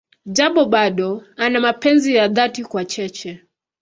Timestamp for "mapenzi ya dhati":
1.59-2.63